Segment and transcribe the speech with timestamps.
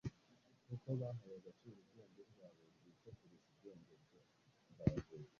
[0.67, 3.93] kuko bahaga agaciro ubwenge bwabo bwite kurusha ubwenge
[4.71, 5.25] mvajuru.